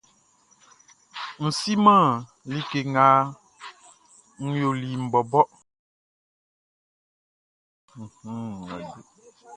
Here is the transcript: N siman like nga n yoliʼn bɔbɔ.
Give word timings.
N 1.39 1.43
siman 1.59 2.05
like 2.49 2.71
nga 2.91 3.07
n 4.43 4.47
yoliʼn 4.61 5.01
bɔbɔ. 5.11 5.41